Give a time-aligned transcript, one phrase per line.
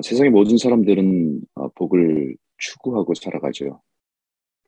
[0.00, 3.82] 아, 세상의 모든 사람들은 아, 복을 추구하고 살아가죠.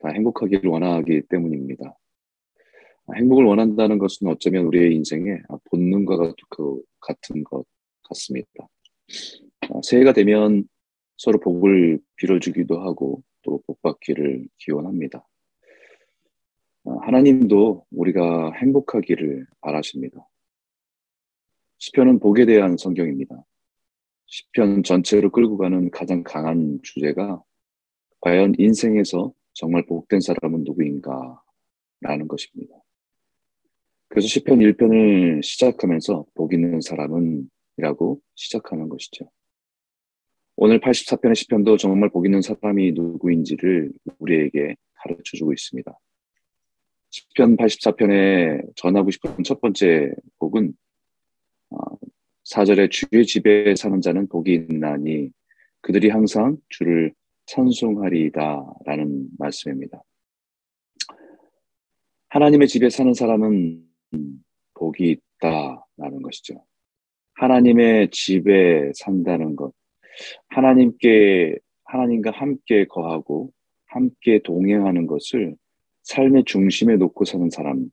[0.00, 1.98] 다 행복하기를 원하기 때문입니다.
[3.06, 5.40] 아, 행복을 원한다는 것은 어쩌면 우리의 인생의
[5.70, 7.64] 본능과 그 같은 것
[8.02, 8.68] 같습니다.
[9.82, 10.68] 새해가 되면
[11.16, 15.26] 서로 복을 빌어주기도 하고 또 복받기를 기원합니다.
[16.84, 20.28] 하나님도 우리가 행복하기를 바라십니다.
[21.78, 23.46] 시편은 복에 대한 성경입니다.
[24.32, 27.42] 시편 전체로 끌고 가는 가장 강한 주제가
[28.20, 31.42] 과연 인생에서 정말 복된 사람은 누구인가
[32.00, 32.74] 라는 것입니다.
[34.08, 39.30] 그래서 시편 1편을 시작하면서 복 있는 사람은 이라고 시작하는 것이죠.
[40.56, 45.92] 오늘 84편의 시편도 정말 복 있는 사람이 누구인지를 우리에게 가르쳐 주고 있습니다.
[47.10, 50.72] 시편 84편에 전하고 싶은 첫 번째 복은
[52.44, 55.30] 4절에 어, 주의 집에 사는 자는 복이 있나니
[55.80, 57.12] 그들이 항상 주를
[57.46, 60.02] 찬송하리이다 라는 말씀입니다.
[62.28, 63.82] 하나님의 집에 사는 사람은
[64.74, 66.64] 복이 있다라는 것이죠.
[67.34, 69.72] 하나님의 집에 산다는 것,
[70.48, 73.52] 하나님께 하나님과 함께 거하고
[73.86, 75.56] 함께 동행하는 것을
[76.04, 77.90] 삶의 중심에 놓고 사는 사람,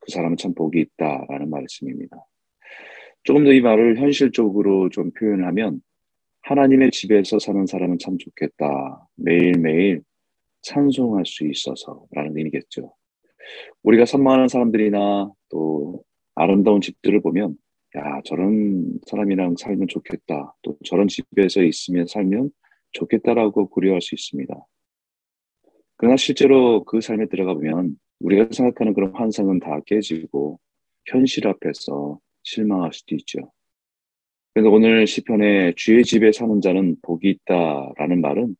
[0.00, 2.16] 그 사람은 참 복이 있다라는 말씀입니다.
[3.26, 5.80] 조금 더 이 말을 현실적으로 좀 표현하면
[6.42, 9.08] 하나님의 집에서 사는 사람은 참 좋겠다.
[9.16, 10.02] 매일매일
[10.62, 12.94] 찬송할 수 있어서 라는 의미겠죠.
[13.82, 16.04] 우리가 선망하는 사람들이나 또
[16.36, 17.56] 아름다운 집들을 보면
[17.96, 20.54] 야, 저런 사람이랑 살면 좋겠다.
[20.62, 22.50] 또 저런 집에서 있으면 살면
[22.92, 24.54] 좋겠다라고 고려할 수 있습니다.
[25.96, 30.60] 그러나 실제로 그 삶에 들어가 보면 우리가 생각하는 그런 환상은 다 깨지고
[31.06, 33.52] 현실 앞에서 실망할 수도 있죠.
[34.54, 38.56] 그래서 오늘 시편에 주의 집에 사는 자는 복이 있다라는 말은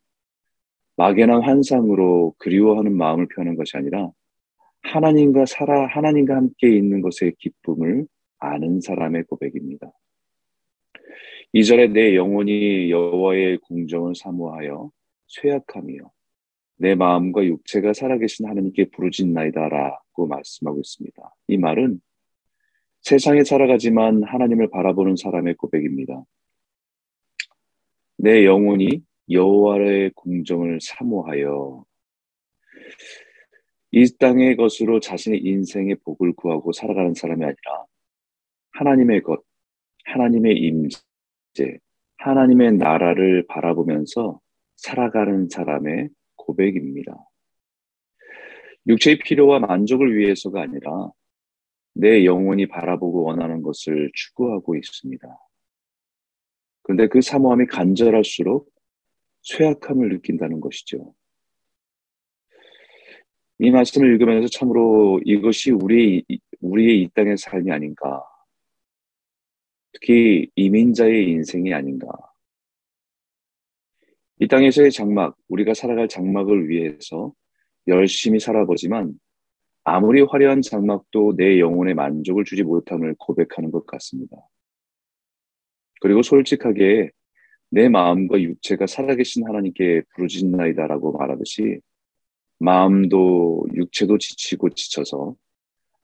[0.96, 4.10] 막연한 환상으로 그리워하는 마음을 표하는 것이 아니라
[4.82, 8.06] 하나님과 살아 하나님과 함께 있는 것의 기쁨을
[8.38, 9.90] 아는 사람의 고백입니다.
[11.52, 14.90] 이절에 내 영혼이 여호와의 공정을 사모하여
[15.28, 16.10] 쇠약하며
[16.78, 21.34] 내 마음과 육체가 살아계신 하나님께 부르짖나이다라고 말씀하고 있습니다.
[21.48, 22.00] 이 말은
[23.06, 26.24] 세상에 살아가지만 하나님을 바라보는 사람의 고백입니다.
[28.16, 29.00] 내 영혼이
[29.30, 31.84] 여호와의 공정을 사모하여
[33.92, 37.84] 이 땅의 것으로 자신의 인생의 복을 구하고 살아가는 사람이 아니라
[38.72, 39.40] 하나님의 것,
[40.06, 41.78] 하나님의 임재,
[42.16, 44.40] 하나님의 나라를 바라보면서
[44.74, 47.16] 살아가는 사람의 고백입니다.
[48.88, 51.12] 육체의 필요와 만족을 위해서가 아니라
[51.98, 55.26] 내 영혼이 바라보고 원하는 것을 추구하고 있습니다.
[56.82, 58.70] 그런데 그 사모함이 간절할수록
[59.42, 61.14] 쇠약함을 느낀다는 것이죠.
[63.58, 66.22] 이 말씀을 읽으면서 참으로 이것이 우리,
[66.60, 68.22] 우리의 이 땅의 삶이 아닌가.
[69.92, 72.08] 특히 이민자의 인생이 아닌가.
[74.38, 77.32] 이 땅에서의 장막, 우리가 살아갈 장막을 위해서
[77.86, 79.18] 열심히 살아보지만
[79.88, 84.36] 아무리 화려한 장막도 내 영혼에 만족을 주지 못함을 고백하는 것 같습니다.
[86.00, 87.12] 그리고 솔직하게
[87.70, 91.78] 내 마음과 육체가 살아계신 하나님께 부르짖나이다라고 말하듯이
[92.58, 95.36] 마음도 육체도 지치고 지쳐서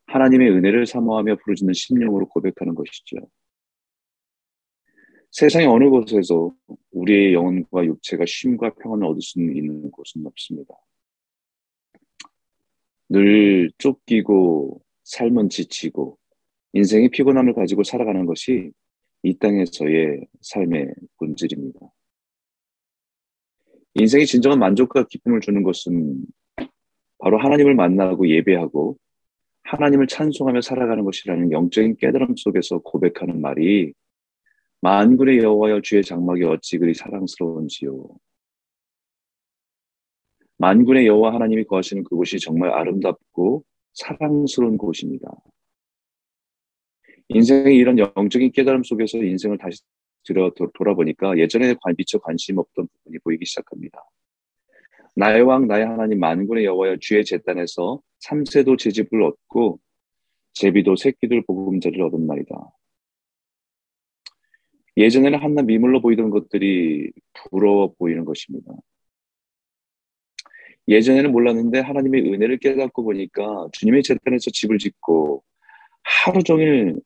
[0.07, 3.17] 하나님의 은혜를 사모하며 부르짖는 심령으로 고백하는 것이죠.
[5.33, 6.53] 세상의 어느 곳에서
[6.93, 10.73] 우리의 영혼과 육체가 쉼과 평안을 얻을 수 있는 곳은 없습니다.
[13.13, 16.17] 늘 쫓기고 삶은 지치고
[16.73, 18.73] 인생의 피곤함을 가지고 살아가는 것이
[19.23, 21.79] 이 땅에서의 삶의 본질입니다.
[23.97, 26.25] 인생의 진정한 만족과 기쁨을 주는 것은
[27.19, 28.97] 바로 하나님을 만나고 예배하고
[29.65, 33.93] 하나님을 찬송하며 살아가는 것이라는 영적인 깨달음 속에서 고백하는 말이
[34.81, 38.09] 만군의 여호와여 주의 장막이 어찌 그리 사랑스러운지요.
[40.63, 43.65] 만군의 여호와 하나님이 거하시는 그곳이 정말 아름답고
[43.95, 45.29] 사랑스러운 곳입니다.
[47.31, 49.83] 인생의 이런 영적인 깨달음 속에서 인생을 다시
[50.23, 54.05] 들어 돌아보니까 예전에 미처 관심 없던 부분이 보이기 시작합니다.
[55.17, 59.81] 나의 왕 나의 하나님 만군의 여호와여 주의 재단에서 삼세도 제집을 얻고
[60.53, 62.55] 제비도 새끼들 복음자를 얻은 말이다.
[64.97, 67.11] 예전에는 한낱 미물로 보이던 것들이
[67.51, 68.73] 부러워 보이는 것입니다.
[70.89, 75.45] 예전에는 몰랐는데 하나님의 은혜를 깨닫고 보니까 주님의 재단에서 집을 짓고
[76.03, 76.97] 하루 종일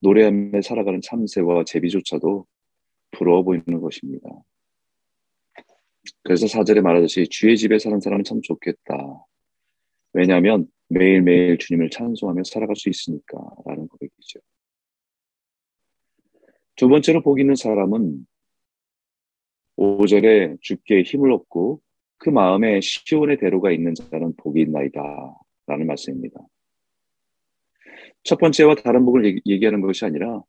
[0.00, 2.46] 노래하며 살아가는 참새와 제비조차도
[3.12, 4.28] 부러워 보이는 것입니다.
[6.22, 9.26] 그래서 사절에 말하듯이 주의 집에 사는 사람은 참 좋겠다.
[10.12, 14.40] 왜냐하면 매일매일 주님을 찬송하며 살아갈 수 있으니까 라는 고백이죠.
[16.76, 18.26] 두 번째로 복 있는 사람은
[19.76, 21.80] 5절에 주께 힘을 얻고
[22.18, 25.00] 그 마음에 시온의 대로가 있는 자는 복이 있나이다
[25.66, 26.40] 라는 말씀입니다.
[28.22, 30.42] 첫 번째와 다른 복을 얘기하는 것이 아니라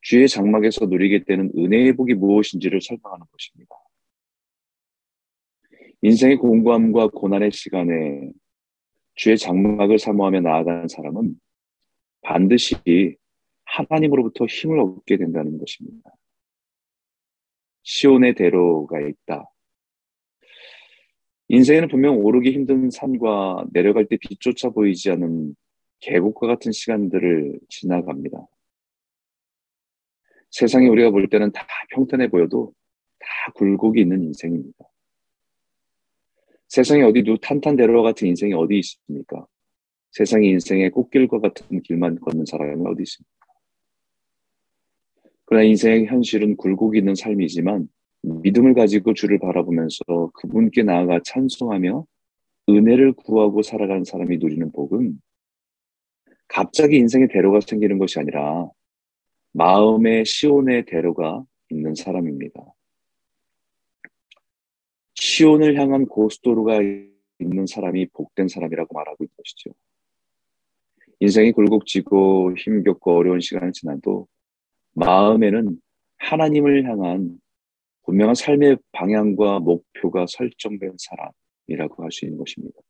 [0.00, 3.74] 주의 장막에서 누리게 되는 은혜의 복이 무엇인지를 설명하는 것입니다.
[6.02, 8.30] 인생의 공부함과 고난의 시간에
[9.14, 11.34] 주의 장막을 사모하며 나아가는 사람은
[12.20, 13.16] 반드시
[13.64, 16.10] 하나님으로부터 힘을 얻게 된다는 것입니다.
[17.82, 19.44] 시온의 대로가 있다.
[21.48, 25.56] 인생에는 분명 오르기 힘든 산과 내려갈 때 빛조차 보이지 않는
[26.00, 28.46] 계곡과 같은 시간들을 지나갑니다.
[30.50, 32.72] 세상에 우리가 볼 때는 다 평탄해 보여도
[33.18, 34.78] 다 굴곡이 있는 인생입니다.
[36.68, 39.46] 세상에 어디 누 탄탄대로와 같은 인생이 어디 있습니까?
[40.12, 43.38] 세상의 인생의 꽃길과 같은 길만 걷는 사람이 어디 있습니까?
[45.46, 47.88] 그러나 인생의 현실은 굴곡이 있는 삶이지만
[48.42, 52.04] 믿음을 가지고 주를 바라보면서 그분께 나아가 찬송하며
[52.68, 55.20] 은혜를 구하고 살아가는 사람이 누리는 복은
[56.48, 58.68] 갑자기 인생의 대로가 생기는 것이 아니라
[59.52, 62.60] 마음의 시온의 대로가 있는 사람입니다.
[65.14, 66.80] 시온을 향한 고속도로가
[67.40, 69.70] 있는 사람이 복된 사람이라고 말하고 있는 것이죠.
[71.20, 74.28] 인생이 굴곡지고 힘겹고 어려운 시간을 지나도
[74.92, 75.80] 마음에는
[76.18, 77.38] 하나님을 향한
[78.08, 82.80] 분명한 삶의 방향과 목표가 설정된 사람이라고 할 수 있는 것입니다.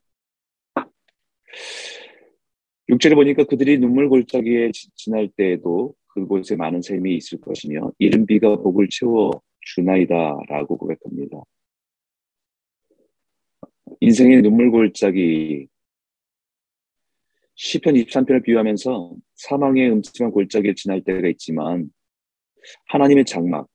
[2.89, 8.89] 6절에 보니까 그들이 눈물 골짜기에 지날 때에도 그곳에 많은 샘이 있을 것이며 이른 비가 복을
[8.93, 9.33] 채워
[9.63, 11.43] 주나이다라고 고백합니다.
[13.99, 15.67] 인생의 눈물 골짜기
[17.57, 21.91] 시편 23편을 비유하면서 사망의 음침한 골짜기를 지날 때가 있지만
[22.87, 23.67] 하나님의 장막,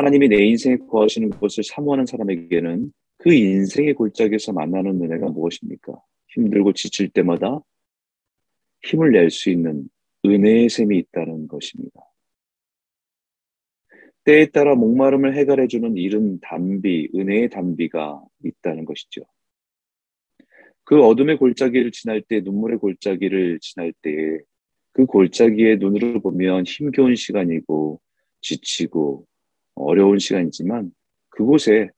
[0.00, 5.92] 하나님이 내 인생에 거하시는 것을 사모하는 사람에게는 그 인생의 골짜기에서 만나는 은혜가 무엇입니까?
[6.28, 7.60] 힘들고 지칠 때마다
[8.82, 9.90] 힘을 낼 수 있는
[10.24, 12.00] 은혜의 셈이 있다는 것입니다.
[14.24, 19.26] 때에 따라 목마름을 해결해주는 이른 담비, 은혜의 담비가 있다는 것이죠.
[20.84, 24.38] 그 어둠의 골짜기를 지날 때, 눈물의 골짜기를 지날 때에
[24.92, 28.00] 그 골짜기에 눈으로 보면 힘겨운 시간이고
[28.40, 29.26] 지치고
[29.84, 30.92] 어려운 시간이지만
[31.30, 31.90] 그곳에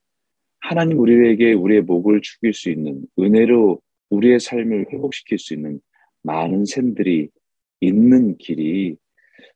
[0.60, 3.80] 하나님 우리에게 우리의 목을 죽일 수 있는 은혜로
[4.10, 5.80] 우리의 삶을 회복시킬 수 있는
[6.22, 7.28] 많은 샘들이
[7.80, 8.96] 있는 길이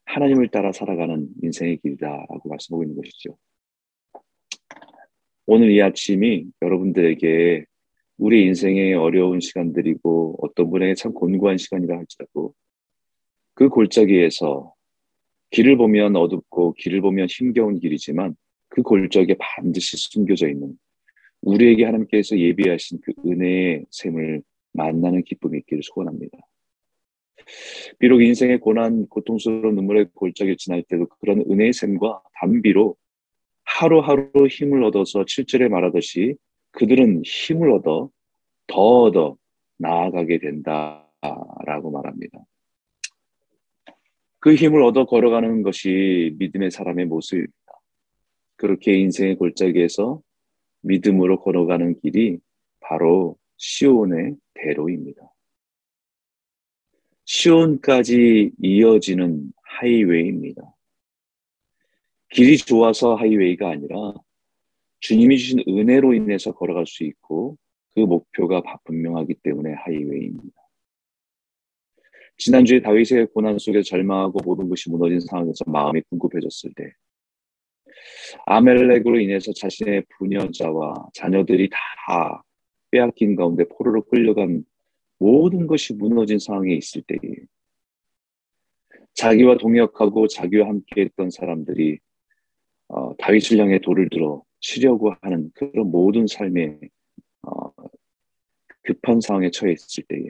[0.05, 3.37] 하나님을 따라 살아가는 인생의 길이다라고 말씀하고 있는 것이죠.
[5.47, 7.65] 오늘 이 아침이 여러분들에게
[8.19, 12.55] 우리 인생의 어려운 시간들이고 어떤 분에게 참 곤고한 시간이라 할지라도
[13.55, 14.75] 그 골짜기에서
[15.51, 18.35] 길을 보면 어둡고 길을 보면 힘겨운 길이지만
[18.69, 20.77] 그 골짜기에 반드시 숨겨져 있는
[21.43, 26.39] 우리에게 하나님께서 예비하신 그 은혜의 샘을 만나는 기쁨이 있기를 소원합니다.
[27.99, 32.97] 비록 인생의 고난, 고통스러운 눈물의 골짜기를 지날 때도 그런 은혜의 샘과 담비로
[33.65, 36.37] 하루하루 힘을 얻어서 7절에 말하듯이
[36.73, 38.11] 그들은 힘을 얻어
[38.67, 39.37] 더 얻어
[39.79, 42.39] 나아가게 된다라고 말합니다.
[44.47, 47.53] 그 힘을 얻어 걸어가는 것이 믿음의 사람의 모습입니다.
[48.55, 50.23] 그렇게 인생의 골짜기에서
[50.83, 52.39] 믿음으로 걸어가는 길이
[52.79, 55.21] 바로 시온의 대로입니다.
[57.25, 60.63] 시온까지 이어지는 하이웨이입니다.
[62.31, 64.15] 길이 좋아서 하이웨이가 아니라
[65.01, 67.59] 주님이 주신 은혜로 인해서 걸어갈 수 있고
[67.97, 70.66] 그 목표가 분명하기 때문에 하이웨이입니다.
[72.39, 76.93] 지난주에 다윗의 고난 속에 절망하고 모든 것이 무너진 상황에서 마음이 궁급해졌을 때
[78.47, 82.43] 아멜렉으로 인해서 자신의 부녀자와 자녀들이 다
[82.91, 84.65] 빼앗긴 가운데 포로로 끌려간
[85.19, 87.19] 모든 것이 무너진 상황에 있을 때에
[89.15, 91.99] 자기와 동역하고 자기와 함께했던 사람들이
[92.89, 96.79] 어, 다윗을 향해 돌을 들어 치려고 하는 그런 모든 삶의
[97.43, 97.73] 어,
[98.83, 100.29] 급한 상황에 처해 있을 때에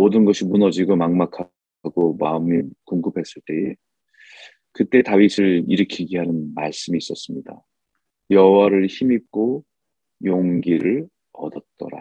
[0.00, 3.74] 모든 것이 무너지고 막막하고 마음이 궁급했을 때에
[4.72, 7.62] 그때 다윗을 일으키게 하는 말씀이 있었습니다.
[8.30, 9.62] 여호와를 힘입고
[10.24, 11.98] 용기를 얻었더라.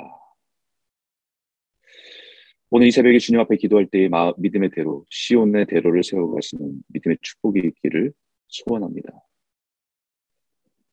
[2.70, 8.14] 오늘 이 새벽에 주님 앞에 기도할 때의 믿음의 대로 시온의 대로를 세워가시는 믿음의 축복이 있기를
[8.48, 9.10] 소원합니다.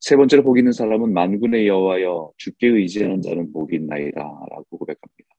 [0.01, 5.36] 세 번째로 복 있는 사람은 만군의 여호와여 주께 의지하는 자는 복이 있나이다라고 고백합니다.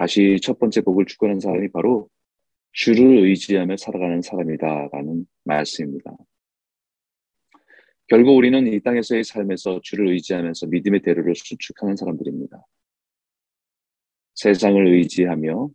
[0.00, 2.08] 다시 첫 번째 복을 축원하는 사람이 바로
[2.72, 6.16] 주를 의지하며 살아가는 사람이다라는 말씀입니다.
[8.06, 12.64] 결국 우리는 이 땅에서의 삶에서 주를 의지하면서 믿음의 대로를 수축하는 사람들입니다.
[14.36, 15.68] 세상을 의지하며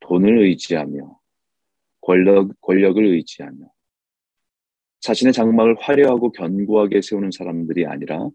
[0.00, 1.18] 돈을 의지하며
[2.00, 3.58] 권력, 권력을 의지하며
[5.00, 8.28] 자신의 장막을 화려하고 견고하게 세우는 사람들이 아니라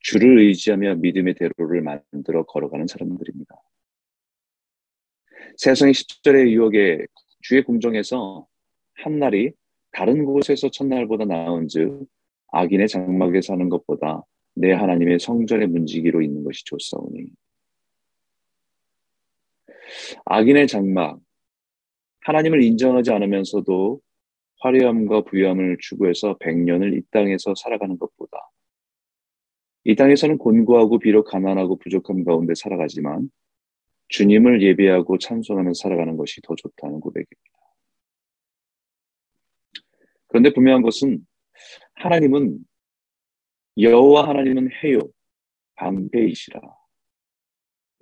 [0.00, 3.56] 주를 의지하며 믿음의 대로를 만들어 걸어가는 사람들입니다.
[5.56, 7.06] 세상의 10절의 유혹에
[7.40, 8.46] 주의 궁정에서
[8.94, 9.52] 한날이
[9.90, 12.06] 다른 곳에서 첫날보다 나은 즉
[12.48, 14.22] 악인의 장막에 사는 것보다
[14.54, 17.26] 내 하나님의 성전의 문지기로 있는 것이 좋사오니.
[20.24, 21.20] 악인의 장막.
[22.20, 24.00] 하나님을 인정하지 않으면서도
[24.60, 28.38] 화려함과 부유함을 추구해서 백년을 이 땅에서 살아가는 것보다.
[29.84, 33.30] 이 땅에서는 곤고하고 비록 가난하고 부족함 가운데 살아가지만
[34.08, 37.56] 주님을 예배하고 찬송하며 살아가는 것이 더 좋다는 고백입니다.
[40.28, 41.26] 그런데 분명한 것은
[41.94, 42.58] 하나님은
[43.78, 45.00] 여호와 하나님은 해요.
[45.74, 46.60] 방패이시라.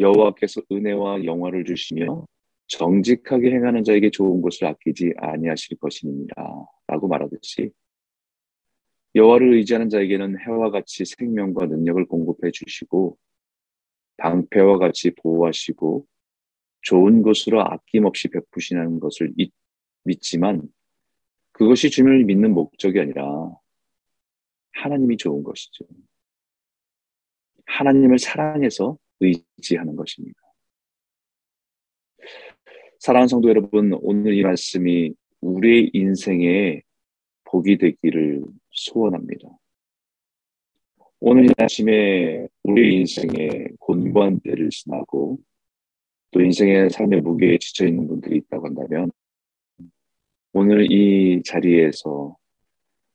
[0.00, 2.26] 여호와께서 은혜와 영화를 주시며
[2.66, 7.70] 정직하게 행하는 자에게 좋은 것을 아끼지 아니하실 것이니라 라고 말하듯이
[9.14, 13.16] 여호와를 의지하는 자에게는 해와 같이 생명과 능력을 공급해 주시고
[14.16, 16.06] 방패와 같이 보호하시고
[16.82, 19.32] 좋은 것으로 아낌없이 베푸시는 것을
[20.04, 20.62] 믿지만
[21.52, 23.24] 그것이 주님을 믿는 목적이 아니라
[24.72, 25.86] 하나님이 좋은 것이죠.
[27.66, 30.38] 하나님을 사랑해서 의지하는 것입니다.
[32.98, 36.82] 사랑하는 성도 여러분, 오늘 이 말씀이 우리의 인생에
[37.44, 39.48] 복이 되기를 소원합니다.
[41.26, 45.38] 오늘 이 아침에 우리 인생에 곤고한 때를 지나고
[46.30, 49.10] 또 인생의 삶의 무게에 지쳐 있는 분들이 있다고 한다면
[50.52, 52.36] 오늘 이 자리에서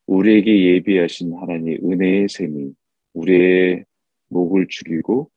[0.07, 2.71] 우리에게 예비하신 하나님 은혜의 샘이
[3.13, 3.85] 우리의
[4.29, 5.29] 목을 죽이고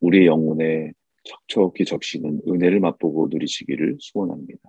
[0.00, 0.90] 우리의 영혼에
[1.22, 4.60] 척척히 적시는 은혜를 맛보고 누리시기를 소원합니다.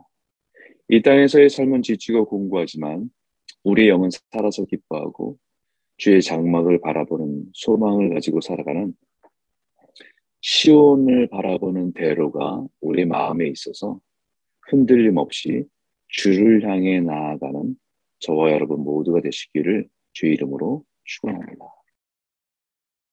[0.89, 3.09] 이 땅에서의 삶은 지치고 공고하지만
[3.63, 5.39] 우리의 영은 살아서 기뻐하고
[5.97, 8.93] 주의 장막을 바라보는 소망을 가지고 살아가는
[10.41, 13.99] 시온을 바라보는 대로가 우리 마음에 있어서
[14.61, 15.65] 흔들림 없이
[16.07, 17.75] 주를 향해 나아가는
[18.19, 21.65] 저와 여러분 모두가 되시기를 주의 이름으로 축원합니다.